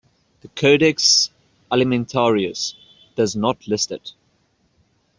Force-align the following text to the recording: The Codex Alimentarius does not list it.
The 0.41 0.47
Codex 0.47 1.29
Alimentarius 1.71 2.73
does 3.15 3.35
not 3.35 3.67
list 3.67 3.91
it. 3.91 4.13